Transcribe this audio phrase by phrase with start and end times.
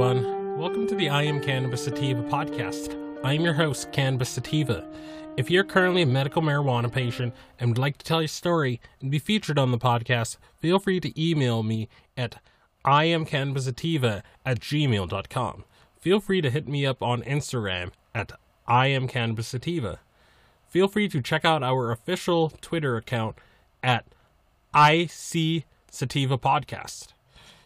[0.00, 0.56] everyone.
[0.56, 2.96] Welcome to the I Am Cannabis Sativa podcast.
[3.24, 4.88] I'm your host, Cannabis Sativa.
[5.36, 9.10] If you're currently a medical marijuana patient and would like to tell your story and
[9.10, 12.36] be featured on the podcast, feel free to email me at
[12.84, 15.64] iamcannabisativa at gmail.com.
[15.98, 18.30] Feel free to hit me up on Instagram at
[18.68, 19.98] iamcannabisativa.
[20.68, 23.34] Feel free to check out our official Twitter account
[23.82, 24.04] at
[24.72, 27.08] IC Sativa Podcast.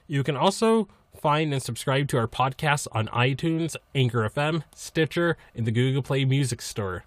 [0.06, 0.88] You can also
[1.22, 6.24] find and subscribe to our podcast on iTunes, Anchor FM, Stitcher, and the Google Play
[6.24, 7.04] Music Store.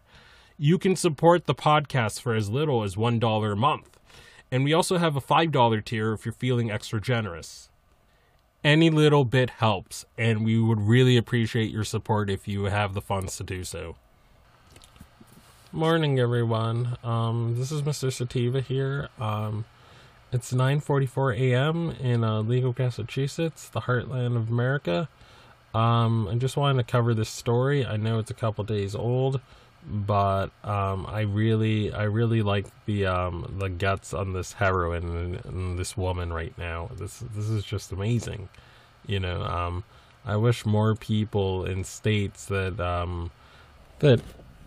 [0.58, 3.98] You can support the podcast for as little as $1 a month.
[4.52, 7.70] And we also have a $5 tier if you're feeling extra generous
[8.64, 13.02] any little bit helps, and we would really appreciate your support if you have the
[13.02, 13.96] funds to do so.
[15.72, 16.98] Morning, everyone.
[17.04, 18.12] Um, this is Mr.
[18.12, 19.10] Sativa here.
[19.20, 19.66] Um,
[20.32, 21.92] it's 9:44 a.m.
[22.00, 25.10] in uh, legal Massachusetts, the heartland of America.
[25.74, 27.86] Um, I just wanted to cover this story.
[27.86, 29.42] I know it's a couple days old,
[29.86, 35.80] but um, I really, I really like the um, the guts on this heroine and,
[35.80, 36.90] this woman right now.
[36.98, 38.50] This this is just amazing,
[39.08, 39.44] you know.
[39.44, 39.84] Um,
[40.26, 43.32] I wish more people in states that um,
[44.00, 44.22] that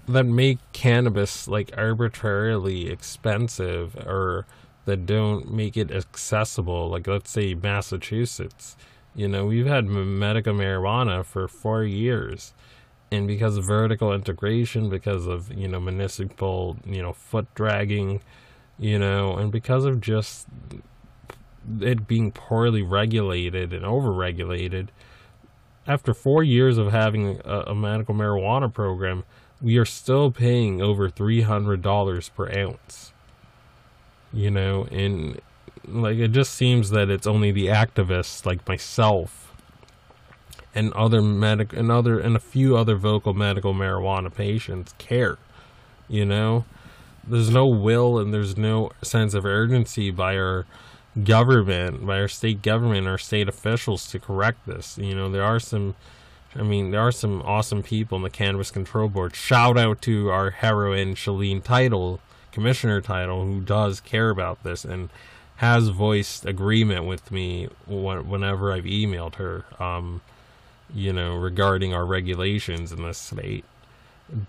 [0.09, 4.47] that make cannabis like arbitrarily expensive or
[4.87, 6.89] that don't make it accessible.
[6.89, 8.77] Like let's say Massachusetts.
[9.17, 12.53] You know, we've had medical marijuana for four years
[13.11, 18.21] and because of vertical integration, because of you know municipal you know foot dragging,
[18.79, 20.47] you know, and because of just
[21.81, 24.93] it being poorly regulated and over-regulated,
[25.87, 29.25] after four years of having a, a medical marijuana program,
[29.61, 33.13] we are still paying over three hundred dollars per ounce.
[34.33, 35.41] You know, and
[35.89, 39.53] like it just seems that it's only the activists like myself
[40.75, 45.39] and other medic and other and a few other vocal medical marijuana patients care.
[46.09, 46.65] You know,
[47.27, 50.67] there's no will and there's no sense of urgency by our
[51.25, 54.99] government, by our state government, our state officials to correct this.
[54.99, 55.95] You know, there are some.
[56.55, 59.35] I mean, there are some awesome people in the Cannabis Control Board.
[59.35, 62.19] Shout out to our heroine, Shaleen Title,
[62.51, 65.11] Commissioner Title, who does care about this and
[65.57, 69.65] has voiced agreement with me whenever I've emailed her.
[69.79, 70.21] Um,
[70.95, 73.65] you know, regarding our regulations in this state.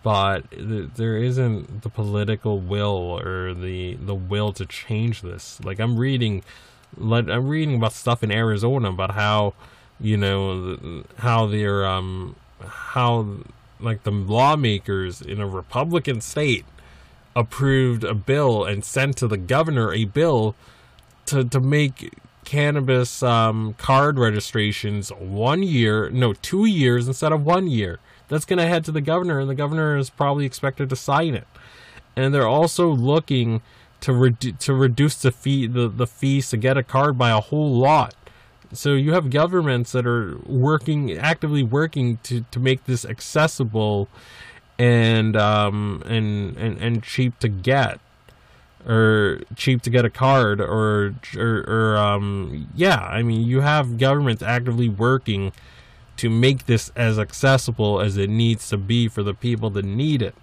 [0.03, 5.59] But th- there isn't the political will or the the will to change this.
[5.63, 6.43] Like I'm reading,
[6.97, 9.53] let I'm reading about stuff in Arizona about how,
[9.99, 13.27] you know, how they're um how
[13.79, 16.65] like the lawmakers in a Republican state
[17.35, 20.55] approved a bill and sent to the governor a bill
[21.27, 22.13] to to make
[22.45, 27.99] cannabis um, card registrations one year, no, two years instead of one year.
[28.29, 31.33] That's going to head to the governor, and the governor is probably expected to sign
[31.35, 31.47] it.
[32.15, 33.61] And they're also looking
[34.01, 37.39] to redu- to reduce the fee the, the fees to get a card by a
[37.39, 38.15] whole lot.
[38.73, 44.09] So you have governments that are working actively working to, to make this accessible
[44.79, 47.99] and um and, and and cheap to get
[48.87, 53.97] or cheap to get a card or, or, or um, yeah, I mean, you have
[53.97, 55.51] governments actively working
[56.17, 60.21] to make this as accessible as it needs to be for the people that need
[60.21, 60.35] it.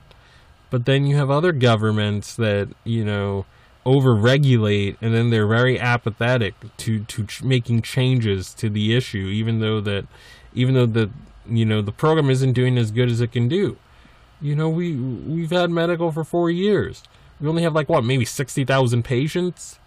[0.70, 3.46] But then you have other governments that, you know,
[3.87, 9.61] over-regulate and then they're very apathetic to to ch- making changes to the issue even
[9.61, 10.06] though that
[10.55, 11.11] even though the
[11.47, 13.76] you know the program isn't doing as good as it can do
[14.40, 17.02] You know, we we've had medical for four years.
[17.41, 19.79] We only have like what, maybe sixty thousand patients.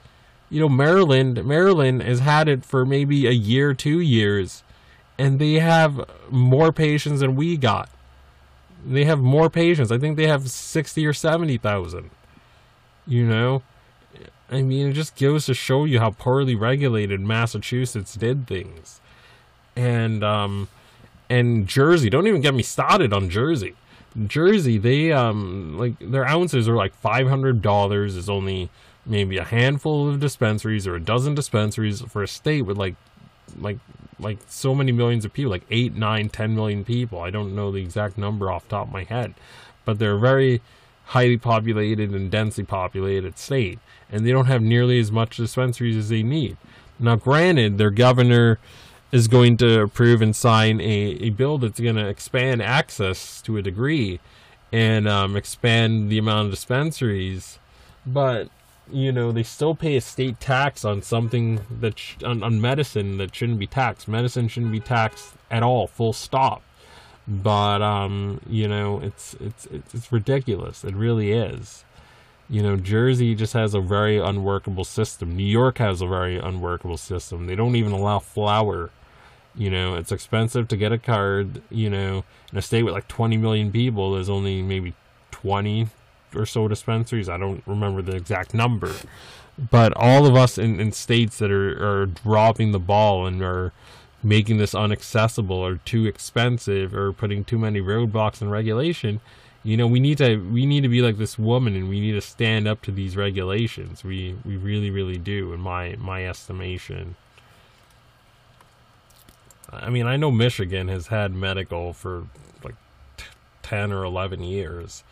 [0.50, 4.64] You know, Maryland, Maryland has had it for maybe a year, two years,
[5.18, 7.90] and they have more patients than we got.
[8.86, 9.92] They have more patients.
[9.92, 12.12] I think they have sixty or seventy thousand.
[13.06, 13.64] You know,
[14.50, 19.02] I mean, it just goes to show you how poorly regulated Massachusetts did things,
[19.76, 20.70] and um,
[21.30, 22.10] and Jersey.
[22.10, 23.76] Don't even get me started on Jersey.
[24.26, 28.16] Jersey, they um like their ounces are like five hundred dollars.
[28.16, 28.70] Is only
[29.06, 32.96] maybe a handful of dispensaries or a dozen dispensaries for a state with like
[33.60, 33.78] like
[34.20, 37.22] like so many millions of people, like eight, nine, ten million people.
[37.22, 39.34] I don't know the exact number off top of my head,
[39.86, 40.62] but they're a very
[41.06, 43.80] highly populated and densely populated state,
[44.12, 46.58] and they don't have nearly as much dispensaries as they need.
[47.00, 48.60] Now, granted, their governor
[49.12, 53.58] is going to approve and sign a, a bill that's going to expand access to
[53.58, 54.20] a degree
[54.72, 57.60] and um, expand the amount of dispensaries,
[58.06, 58.50] but
[58.92, 63.18] you know they still pay a state tax on something that sh- on, on medicine
[63.18, 64.08] that shouldn't be taxed.
[64.08, 66.62] Medicine shouldn't be taxed at all, full stop.
[67.28, 70.84] But um, you know it's it's it's, it's ridiculous.
[70.84, 71.84] It really is.
[72.50, 75.36] You know, Jersey just has a very unworkable system.
[75.36, 77.46] New York has a very unworkable system.
[77.46, 78.92] They don't even allow flower
[79.58, 81.62] you know, it's expensive to get a card.
[81.70, 84.94] You know, in a state with like 20 million people, there's only maybe
[85.32, 85.88] 20
[86.36, 87.28] or so dispensaries.
[87.28, 88.94] I don't remember the exact number.
[89.58, 93.74] But all of us in, in states that are, are dropping the ball and are
[94.22, 99.20] making this unaccessible or too expensive or putting too many roadblocks and regulation,
[99.68, 102.14] you know, we need to we need to be like this woman and we need
[102.14, 104.02] to stand up to these regulations.
[104.02, 107.18] We we really, really do in my my estimation.
[109.70, 112.28] I mean, I know Michigan has had medical for
[112.64, 112.76] like
[113.18, 113.26] t-
[113.64, 115.04] 10 or 11 years,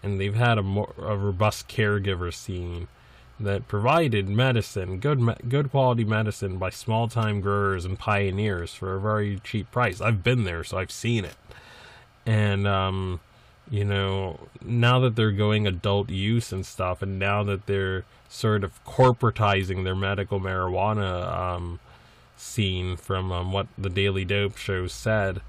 [0.00, 2.86] and they've had a more a robust caregiver scene
[3.40, 9.00] that provided medicine, good good quality medicine by small time growers and pioneers for a
[9.00, 10.00] very cheap price.
[10.00, 11.34] I've been there, so I've seen it.
[12.24, 13.18] And um,
[13.70, 18.64] you know, now that they're going adult use and stuff, and now that they're sort
[18.64, 21.80] of corporatizing their medical marijuana um,
[22.36, 25.40] scene from um, what the Daily Dope show said,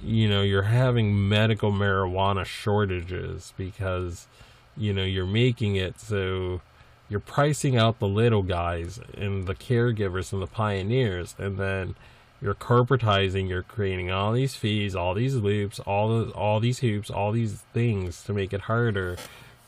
[0.00, 4.28] you know, you're having medical marijuana shortages because,
[4.76, 6.60] you know, you're making it so
[7.08, 11.94] you're pricing out the little guys and the caregivers and the pioneers, and then
[12.40, 17.10] you're corporatizing, you're creating all these fees, all these loops, all the, all these hoops,
[17.10, 19.16] all these things to make it harder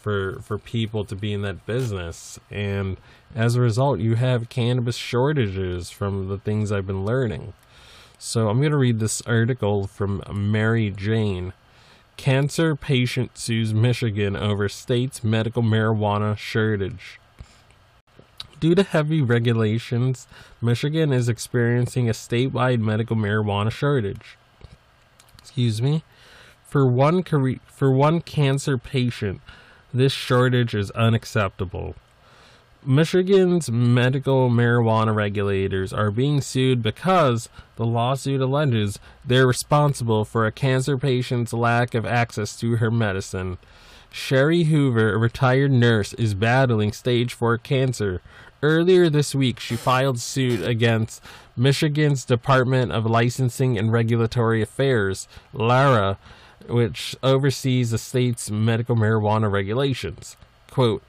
[0.00, 2.96] for for people to be in that business and
[3.34, 7.52] as a result you have cannabis shortages from the things I've been learning.
[8.18, 11.52] So I'm going to read this article from Mary Jane.
[12.16, 17.19] Cancer patient sues Michigan over state's medical marijuana shortage.
[18.60, 20.28] Due to heavy regulations,
[20.60, 24.36] Michigan is experiencing a statewide medical marijuana shortage.
[25.38, 26.04] Excuse me.
[26.68, 27.24] For one
[27.66, 29.40] for one cancer patient,
[29.92, 31.96] this shortage is unacceptable.
[32.84, 40.52] Michigan's medical marijuana regulators are being sued because the lawsuit alleges they're responsible for a
[40.52, 43.58] cancer patient's lack of access to her medicine.
[44.12, 48.20] Sherry Hoover, a retired nurse, is battling stage 4 cancer.
[48.62, 51.22] Earlier this week, she filed suit against
[51.56, 56.18] Michigan's Department of Licensing and Regulatory Affairs, LARA,
[56.68, 60.36] which oversees the state's medical marijuana regulations.
[60.70, 61.02] Quote,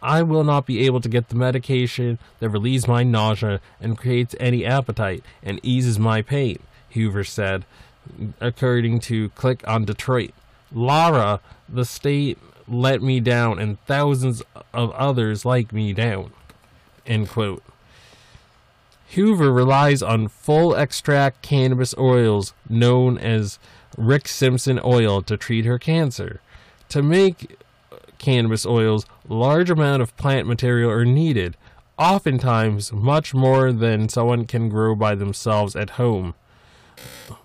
[0.00, 4.34] I will not be able to get the medication that relieves my nausea and creates
[4.40, 6.58] any appetite and eases my pain,
[6.90, 7.66] Hoover said,
[8.40, 10.32] according to Click on Detroit.
[10.72, 14.42] Lara, the state let me down and thousands
[14.72, 16.32] of others like me down.
[17.08, 17.64] End quote.
[19.14, 23.58] Hoover relies on full extract cannabis oils known as
[23.96, 26.40] Rick Simpson oil to treat her cancer.
[26.90, 27.58] To make
[28.18, 31.56] cannabis oils, large amount of plant material are needed,
[31.98, 36.34] oftentimes much more than someone can grow by themselves at home.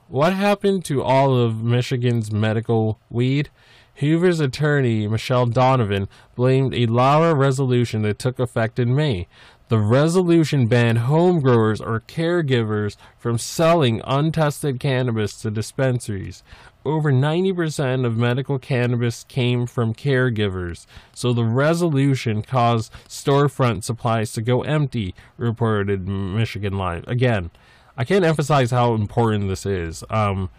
[0.10, 3.50] What happened to all of Michigan's medical weed?
[3.96, 9.28] Hoover's attorney, Michelle Donovan, blamed a Lara resolution that took effect in May.
[9.74, 16.44] The resolution banned home growers or caregivers from selling untested cannabis to dispensaries.
[16.86, 24.44] Over 90% of medical cannabis came from caregivers, so the resolution caused storefront supplies to
[24.44, 27.08] go empty, reported Michigan Live.
[27.08, 27.50] Again,
[27.98, 30.04] I can't emphasize how important this is.
[30.12, 30.52] Um,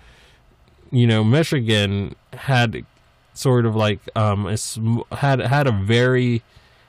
[0.90, 2.84] you know, Michigan had
[3.32, 4.46] sort of like um
[5.12, 6.42] had had a very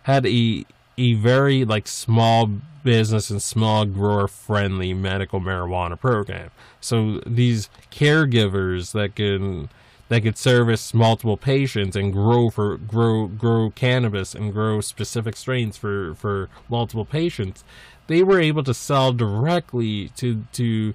[0.03, 0.65] had a
[0.97, 2.49] a very like small
[2.83, 6.51] business and small grower friendly medical marijuana program.
[6.79, 9.69] So these caregivers that can
[10.07, 15.77] that could service multiple patients and grow for grow grow cannabis and grow specific strains
[15.77, 17.63] for for multiple patients,
[18.07, 20.93] they were able to sell directly to to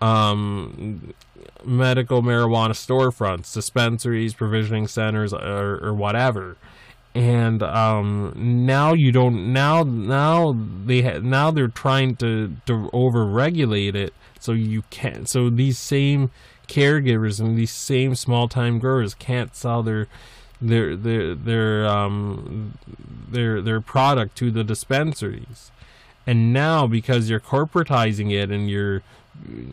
[0.00, 1.14] um,
[1.64, 6.56] medical marijuana storefronts, dispensaries, provisioning centers, or, or whatever.
[7.18, 9.52] And um, now you don't.
[9.52, 15.28] Now, now they ha- now they're trying to to over regulate it, so you can't.
[15.28, 16.30] So these same
[16.68, 20.06] caregivers and these same small time growers can't sell their
[20.60, 22.74] their their their um
[23.28, 25.72] their their product to the dispensaries.
[26.24, 29.02] And now because you're corporatizing it and you're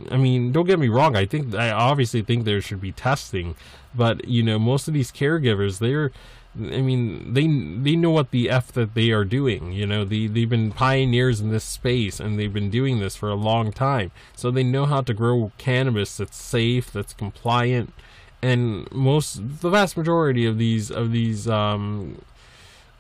[0.10, 1.16] I mean, don't get me wrong.
[1.16, 3.56] I think I obviously think there should be testing,
[3.94, 6.12] but you know, most of these caregivers, they're,
[6.58, 9.74] I mean, they they know what the f that they are doing.
[9.74, 13.30] You know, they they've been pioneers in this space and they've been doing this for
[13.30, 17.94] a long time, so they know how to grow cannabis that's safe, that's compliant,
[18.42, 22.22] and most the vast majority of these of these um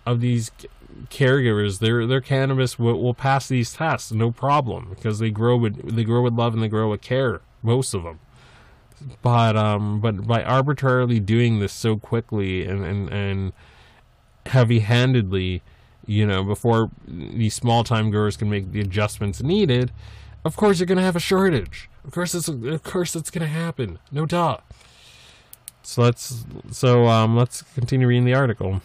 [0.05, 0.51] of these
[1.09, 5.95] caregivers, their their cannabis will, will pass these tests no problem because they grow with
[5.95, 7.41] they grow with love and they grow with care.
[7.63, 8.19] Most of them,
[9.21, 13.53] but um, but by arbitrarily doing this so quickly and and and
[14.45, 15.61] heavy-handedly,
[16.05, 19.91] you know, before these small-time growers can make the adjustments needed,
[20.43, 21.89] of course you're gonna have a shortage.
[22.03, 23.99] Of course it's of course it's gonna happen.
[24.11, 24.63] No doubt.
[25.83, 28.81] So let's so um let's continue reading the article.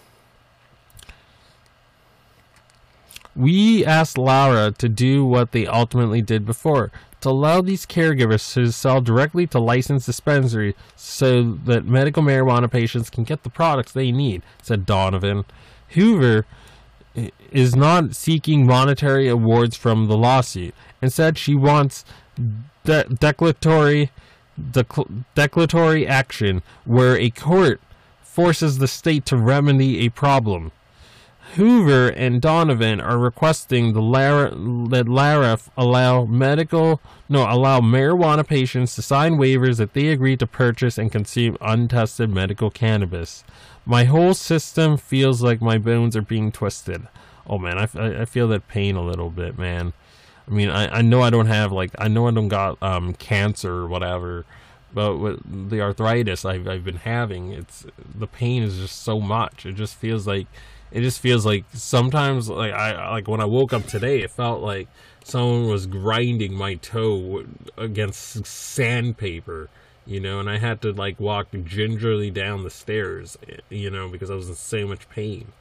[3.41, 6.93] We asked LARA to do what they ultimately did before
[7.23, 13.09] to allow these caregivers to sell directly to licensed dispensaries so that medical marijuana patients
[13.09, 15.45] can get the products they need, said Donovan.
[15.91, 16.45] Hoover
[17.51, 20.75] is not seeking monetary awards from the lawsuit.
[21.01, 22.05] Instead, she wants
[22.85, 24.11] de- declaratory,
[25.35, 27.81] declaratory action where a court
[28.23, 30.73] forces the state to remedy a problem.
[31.54, 38.95] Hoover and Donovan are requesting the Lara, that LARF allow medical no allow marijuana patients
[38.95, 43.42] to sign waivers that they agree to purchase and consume untested medical cannabis.
[43.85, 47.09] My whole system feels like my bones are being twisted.
[47.47, 49.92] Oh man, I, I feel that pain a little bit, man.
[50.47, 53.14] I mean, I, I know I don't have like I know I don't got um
[53.14, 54.45] cancer or whatever,
[54.95, 59.66] but with the arthritis I've I've been having, it's the pain is just so much.
[59.66, 60.47] It just feels like
[60.91, 64.61] it just feels like sometimes like I like when I woke up today, it felt
[64.61, 64.89] like
[65.25, 67.45] someone was grinding my toe
[67.77, 69.69] against sandpaper,
[70.07, 74.31] you know, and I had to like walk gingerly down the stairs, you know, because
[74.31, 75.53] I was in so much pain.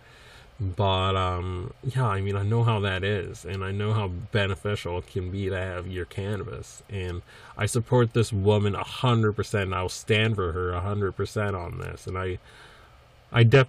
[0.60, 4.98] But um yeah, I mean I know how that is and I know how beneficial
[4.98, 7.22] it can be to have your cannabis and
[7.58, 9.66] I support this woman a hundred percent.
[9.66, 12.40] And I'll stand for her a hundred percent on this and I
[13.32, 13.68] I def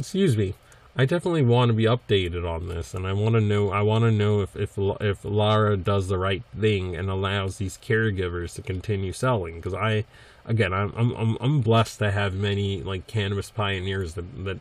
[0.00, 0.54] excuse me.
[0.96, 4.02] I definitely want to be updated on this and i want to know i want
[4.02, 8.62] to know if if if lara does the right thing and allows these caregivers to
[8.62, 10.04] continue selling because i
[10.44, 14.60] again I'm, I'm i'm blessed to have many like cannabis pioneers that that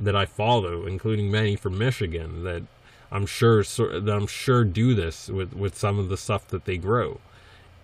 [0.00, 2.62] that i follow including many from michigan that
[3.12, 6.78] i'm sure that i'm sure do this with with some of the stuff that they
[6.78, 7.20] grow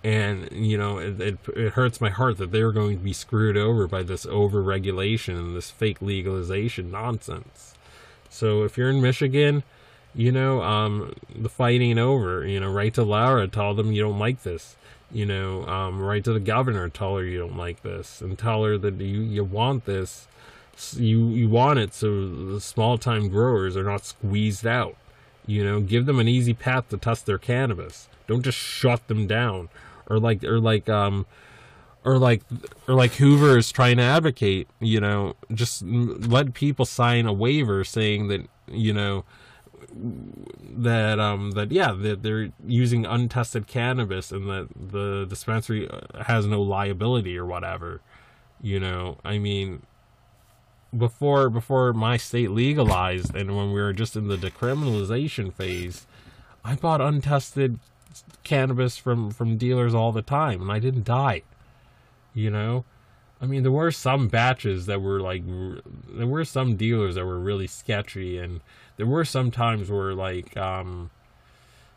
[0.05, 3.57] and you know it, it, it, hurts my heart that they're going to be screwed
[3.57, 7.75] over by this over regulation and this fake legalization nonsense.
[8.29, 9.63] So if you're in michigan
[10.15, 12.47] you know um, the fight ain't over.
[12.47, 14.77] You know write to LARA tell them you don't like this.
[15.11, 18.65] You know um, write to the governor tell her you don't like this and tell
[18.65, 20.29] her that you, you want this.
[20.95, 24.97] You you want it so the small time growers are not squeezed out.
[25.47, 28.09] You know give them an easy path to test their cannabis.
[28.27, 29.69] Don't just shut them down
[30.13, 31.27] or like or like um
[32.05, 32.43] or like
[32.87, 37.85] or like Hoover is trying to advocate, you know, just let people sign a waiver
[37.85, 39.25] saying that, you know,
[39.95, 45.89] that um that yeah that they're using untested cannabis and that the dispensary
[46.27, 48.01] has no liability or whatever
[48.63, 49.19] you know?
[49.25, 49.83] I mean
[50.97, 56.07] before before my state legalized and when we were just in the decriminalization phase
[56.63, 57.79] i bought untested
[58.45, 61.43] cannabis from from dealers all the time, and I didn't die.
[62.35, 62.85] You know,
[63.41, 65.43] I mean, there were some batches that were like,
[66.09, 68.61] there were some dealers that were really sketchy, and
[68.97, 71.11] there were some times where like, um,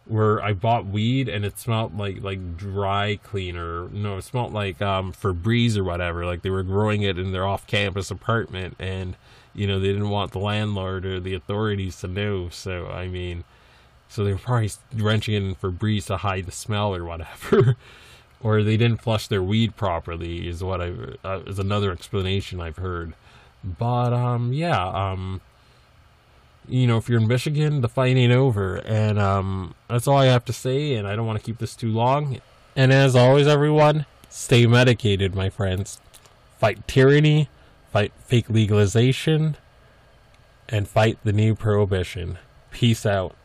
[0.05, 3.89] where I bought weed and it smelled like like dry cleaner.
[3.89, 6.25] No, it smelled like um Febreze or whatever.
[6.25, 9.15] Like they were growing it in their off-campus apartment, and
[9.53, 12.49] you know they didn't want the landlord or the authorities to know.
[12.49, 13.43] So I mean,
[14.09, 17.75] so they were probably drenching it in Febreze to hide the smell or whatever.
[18.41, 20.93] or they didn't flush their weed properly is what I
[21.23, 23.13] uh, is another explanation I've heard.
[23.63, 25.41] But um yeah um
[26.67, 28.77] you know, if you're in Michigan, the fight ain't over.
[28.77, 31.75] And um, that's all I have to say, and I don't want to keep this
[31.75, 32.39] too long.
[32.75, 35.99] And as always, everyone, stay medicated, my friends.
[36.59, 37.49] Fight tyranny,
[37.91, 39.57] fight fake legalization,
[40.67, 42.37] and fight the new prohibition.
[42.71, 43.35] Peace out.